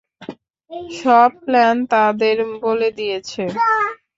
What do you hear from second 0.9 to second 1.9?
সব প্ল্যান